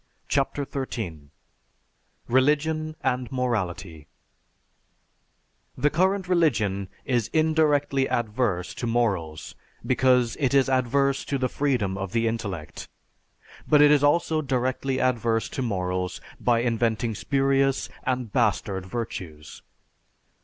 CHAPTER 0.27 0.65
XIII 0.65 1.29
RELIGION 2.27 2.95
AND 3.03 3.31
MORALITY 3.31 4.07
_The 5.79 5.93
current 5.93 6.27
religion 6.27 6.89
is 7.05 7.27
indirectly 7.33 8.09
adverse 8.09 8.73
to 8.73 8.87
morals, 8.87 9.53
because 9.85 10.35
it 10.39 10.55
is 10.55 10.67
adverse 10.69 11.23
to 11.25 11.37
the 11.37 11.47
freedom 11.49 11.99
of 11.99 12.13
the 12.13 12.27
intellect. 12.27 12.87
But 13.67 13.79
it 13.83 13.91
is 13.91 14.03
also 14.03 14.41
directly 14.41 14.99
adverse 14.99 15.47
to 15.49 15.61
morals 15.61 16.19
by 16.39 16.61
inventing 16.61 17.13
spurious 17.13 17.87
and 18.03 18.33
bastard 18.33 18.87
virtues. 18.87 19.61